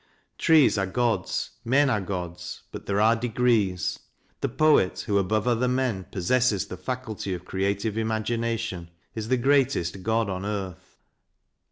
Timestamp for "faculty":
6.75-7.35